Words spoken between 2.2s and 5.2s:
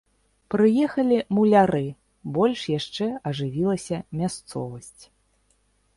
больш яшчэ ажывілася мясцовасць.